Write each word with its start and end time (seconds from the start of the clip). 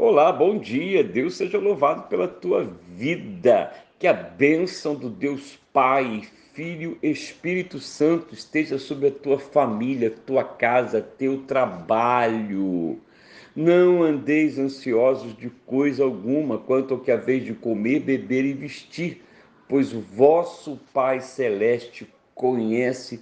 Olá, 0.00 0.30
bom 0.30 0.56
dia. 0.56 1.02
Deus 1.02 1.34
seja 1.36 1.58
louvado 1.58 2.04
pela 2.04 2.28
tua 2.28 2.72
vida. 2.94 3.72
Que 3.98 4.06
a 4.06 4.12
bênção 4.12 4.94
do 4.94 5.10
Deus 5.10 5.58
Pai, 5.72 6.22
Filho, 6.54 6.96
Espírito 7.02 7.80
Santo 7.80 8.32
esteja 8.32 8.78
sobre 8.78 9.08
a 9.08 9.10
tua 9.10 9.40
família, 9.40 10.14
tua 10.24 10.44
casa, 10.44 11.00
teu 11.00 11.38
trabalho. 11.38 13.00
Não 13.56 14.04
andeis 14.04 14.56
ansiosos 14.56 15.36
de 15.36 15.50
coisa 15.66 16.04
alguma 16.04 16.58
quanto 16.58 16.94
ao 16.94 17.00
que 17.00 17.10
haveis 17.10 17.44
de 17.44 17.54
comer, 17.54 17.98
beber 17.98 18.44
e 18.44 18.52
vestir, 18.52 19.24
pois 19.68 19.92
o 19.92 20.00
vosso 20.00 20.78
Pai 20.94 21.20
celeste 21.20 22.06
conhece 22.36 23.20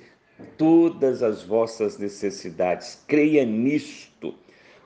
todas 0.59 1.23
as 1.23 1.43
vossas 1.43 1.97
necessidades. 1.97 3.03
Creia 3.09 3.47
nisto. 3.47 4.35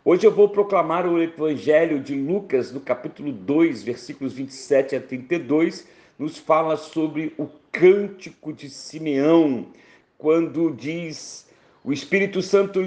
Hoje 0.02 0.26
eu 0.26 0.32
vou 0.32 0.48
proclamar 0.48 1.06
o 1.06 1.22
Evangelho 1.22 2.00
de 2.00 2.14
Lucas, 2.14 2.72
no 2.72 2.80
capítulo 2.80 3.30
2, 3.30 3.82
versículos 3.82 4.32
27 4.32 4.96
a 4.96 5.00
32, 5.00 5.86
nos 6.18 6.38
fala 6.38 6.78
sobre 6.78 7.34
o 7.36 7.46
cântico 7.70 8.50
de 8.50 8.70
Simeão, 8.70 9.66
quando 10.16 10.70
diz: 10.70 11.46
O 11.84 11.92
Espírito 11.92 12.40
Santo 12.40 12.80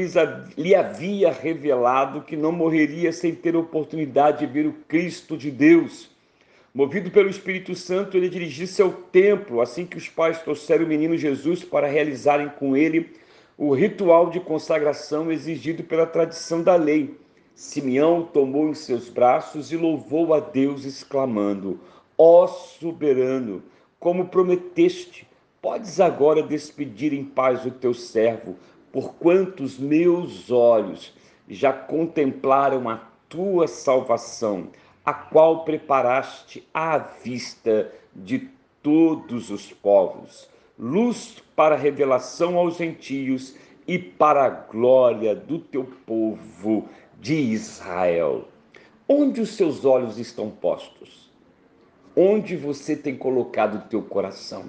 lhe 0.57 0.73
havia 0.73 1.31
revelado 1.31 2.23
que 2.23 2.35
não 2.35 2.51
morreria 2.51 3.13
sem 3.13 3.35
ter 3.35 3.55
oportunidade 3.55 4.39
de 4.39 4.51
ver 4.51 4.65
o 4.65 4.73
Cristo 4.87 5.37
de 5.37 5.51
Deus. 5.51 6.09
Movido 6.73 7.11
pelo 7.11 7.29
Espírito 7.29 7.75
Santo, 7.75 8.17
ele 8.17 8.27
dirigiu-se 8.27 8.81
ao 8.81 8.91
templo 8.91 9.61
assim 9.61 9.85
que 9.85 9.97
os 9.97 10.09
pais 10.09 10.41
trouxeram 10.41 10.83
o 10.83 10.87
menino 10.87 11.15
Jesus 11.15 11.63
para 11.63 11.85
realizarem 11.85 12.49
com 12.49 12.75
ele 12.75 13.11
o 13.57 13.73
ritual 13.73 14.29
de 14.29 14.39
consagração 14.39 15.31
exigido 15.31 15.83
pela 15.83 16.05
tradição 16.05 16.63
da 16.63 16.75
lei. 16.75 17.17
Simeão 17.53 18.23
tomou 18.23 18.69
em 18.69 18.73
seus 18.73 19.09
braços 19.09 19.71
e 19.71 19.77
louvou 19.77 20.33
a 20.33 20.39
Deus, 20.39 20.85
exclamando: 20.85 21.79
Ó 22.17 22.47
soberano, 22.47 23.61
como 23.99 24.25
prometeste, 24.25 25.27
podes 25.61 25.99
agora 25.99 26.41
despedir 26.41 27.13
em 27.13 27.23
paz 27.23 27.63
o 27.65 27.71
teu 27.71 27.93
servo, 27.93 28.55
porquanto 28.91 29.63
os 29.63 29.77
meus 29.77 30.49
olhos 30.49 31.13
já 31.47 31.71
contemplaram 31.71 32.89
a 32.89 33.01
tua 33.29 33.67
salvação, 33.67 34.69
a 35.05 35.13
qual 35.13 35.63
preparaste 35.63 36.67
à 36.73 36.97
vista 36.97 37.91
de 38.15 38.49
todos 38.81 39.51
os 39.51 39.71
povos 39.71 40.49
luz 40.77 41.35
para 41.55 41.75
revelação 41.75 42.57
aos 42.57 42.77
gentios 42.77 43.55
e 43.87 43.99
para 43.99 44.45
a 44.45 44.49
glória 44.49 45.35
do 45.35 45.59
teu 45.59 45.87
povo 46.05 46.89
de 47.19 47.35
Israel. 47.35 48.47
Onde 49.07 49.41
os 49.41 49.49
seus 49.49 49.85
olhos 49.85 50.17
estão 50.17 50.49
postos? 50.49 51.31
Onde 52.15 52.55
você 52.55 52.95
tem 52.95 53.15
colocado 53.15 53.75
o 53.75 53.89
teu 53.89 54.01
coração? 54.01 54.65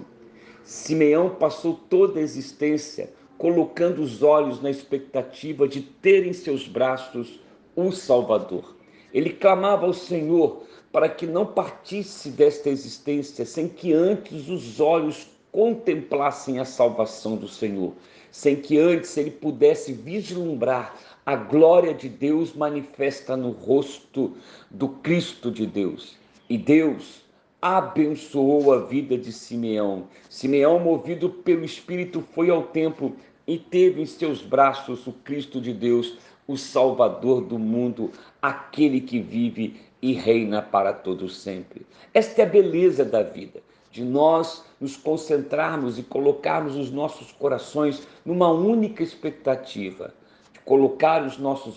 Simeão 0.62 1.30
passou 1.30 1.74
toda 1.88 2.18
a 2.18 2.22
existência 2.22 3.12
colocando 3.36 4.00
os 4.00 4.22
olhos 4.22 4.62
na 4.62 4.70
expectativa 4.70 5.68
de 5.68 5.80
ter 5.80 6.26
em 6.26 6.32
seus 6.32 6.66
braços 6.68 7.40
o 7.76 7.92
Salvador. 7.92 8.76
Ele 9.12 9.30
clamava 9.30 9.86
ao 9.86 9.92
Senhor 9.92 10.64
para 10.92 11.08
que 11.08 11.26
não 11.26 11.46
partisse 11.46 12.30
desta 12.30 12.70
existência 12.70 13.44
sem 13.44 13.68
que 13.68 13.92
antes 13.92 14.48
os 14.48 14.80
olhos 14.80 15.33
contemplassem 15.54 16.58
a 16.58 16.64
salvação 16.64 17.36
do 17.36 17.46
Senhor, 17.46 17.92
sem 18.28 18.56
que 18.56 18.76
antes 18.76 19.16
ele 19.16 19.30
pudesse 19.30 19.92
vislumbrar 19.92 20.96
a 21.24 21.36
glória 21.36 21.94
de 21.94 22.08
Deus 22.08 22.52
manifesta 22.52 23.36
no 23.36 23.50
rosto 23.52 24.36
do 24.68 24.88
Cristo 24.88 25.52
de 25.52 25.64
Deus. 25.64 26.16
E 26.50 26.58
Deus 26.58 27.22
abençoou 27.62 28.72
a 28.72 28.80
vida 28.80 29.16
de 29.16 29.32
Simeão. 29.32 30.08
Simeão, 30.28 30.80
movido 30.80 31.30
pelo 31.30 31.64
Espírito, 31.64 32.20
foi 32.32 32.50
ao 32.50 32.64
templo 32.64 33.14
e 33.46 33.56
teve 33.56 34.02
em 34.02 34.06
seus 34.06 34.42
braços 34.42 35.06
o 35.06 35.12
Cristo 35.12 35.60
de 35.60 35.72
Deus, 35.72 36.18
o 36.48 36.56
Salvador 36.56 37.42
do 37.42 37.60
mundo, 37.60 38.10
aquele 38.42 39.00
que 39.00 39.20
vive 39.20 39.76
e 40.02 40.14
reina 40.14 40.60
para 40.60 40.92
todos 40.92 41.36
sempre. 41.36 41.86
Esta 42.12 42.42
é 42.42 42.44
a 42.44 42.48
beleza 42.48 43.04
da 43.04 43.22
vida 43.22 43.62
de 43.94 44.04
nós 44.04 44.64
nos 44.80 44.96
concentrarmos 44.96 46.00
e 46.00 46.02
colocarmos 46.02 46.74
os 46.74 46.90
nossos 46.90 47.30
corações 47.30 48.08
numa 48.24 48.50
única 48.50 49.04
expectativa, 49.04 50.12
de 50.52 50.58
colocar 50.64 51.22
os 51.24 51.38
nossos 51.38 51.76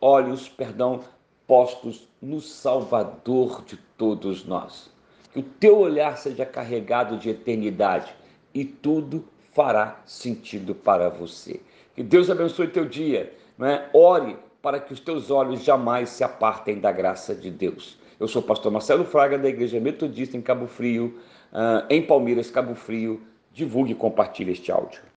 olhos, 0.00 0.48
perdão, 0.48 1.00
postos 1.44 2.06
no 2.22 2.40
Salvador 2.40 3.64
de 3.64 3.76
todos 3.98 4.44
nós. 4.44 4.88
Que 5.32 5.40
o 5.40 5.42
teu 5.42 5.78
olhar 5.80 6.16
seja 6.16 6.46
carregado 6.46 7.16
de 7.16 7.30
eternidade 7.30 8.14
e 8.54 8.64
tudo 8.64 9.24
fará 9.52 10.00
sentido 10.06 10.72
para 10.72 11.08
você. 11.08 11.60
Que 11.96 12.02
Deus 12.04 12.30
abençoe 12.30 12.68
teu 12.68 12.84
dia. 12.84 13.34
É? 13.58 13.88
Ore 13.92 14.36
para 14.62 14.78
que 14.78 14.92
os 14.92 15.00
teus 15.00 15.32
olhos 15.32 15.64
jamais 15.64 16.10
se 16.10 16.22
apartem 16.22 16.78
da 16.78 16.92
graça 16.92 17.34
de 17.34 17.50
Deus. 17.50 17.98
Eu 18.18 18.26
sou 18.26 18.40
o 18.40 18.44
pastor 18.44 18.72
Marcelo 18.72 19.04
Fraga, 19.04 19.36
da 19.36 19.48
Igreja 19.48 19.78
Metodista 19.78 20.36
em 20.36 20.40
Cabo 20.40 20.66
Frio, 20.66 21.18
ah, 21.52 21.86
em 21.90 22.02
Palmeiras, 22.02 22.50
Cabo 22.50 22.74
Frio. 22.74 23.22
Divulgue 23.52 23.92
e 23.92 23.94
compartilhe 23.94 24.52
este 24.52 24.70
áudio. 24.70 25.00